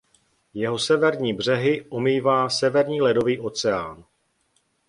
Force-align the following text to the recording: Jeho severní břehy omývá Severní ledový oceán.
Jeho 0.53 0.79
severní 0.79 1.33
břehy 1.33 1.85
omývá 1.89 2.49
Severní 2.49 3.01
ledový 3.01 3.39
oceán. 3.39 4.03